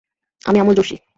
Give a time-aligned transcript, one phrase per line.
[0.41, 0.95] আমি আমল যোশি।